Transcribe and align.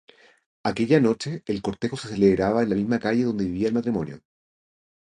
Aquella 0.69 0.99
noche 0.99 1.43
el 1.45 1.61
cortejo 1.61 1.95
se 1.95 2.07
celebraba 2.07 2.63
en 2.63 2.69
la 2.71 2.75
misma 2.75 2.97
calle 2.97 3.21
donde 3.23 3.45
vivía 3.45 3.67
el 3.67 3.75
matrimonio. 3.75 4.19